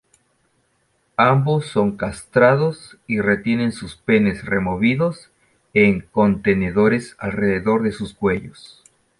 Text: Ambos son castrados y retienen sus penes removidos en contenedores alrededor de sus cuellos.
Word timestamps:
Ambos 1.17 1.67
son 1.67 1.95
castrados 1.95 2.97
y 3.05 3.19
retienen 3.21 3.71
sus 3.71 3.95
penes 3.97 4.43
removidos 4.43 5.29
en 5.75 5.99
contenedores 6.01 7.15
alrededor 7.19 7.83
de 7.83 7.91
sus 7.91 8.15
cuellos. 8.15 8.81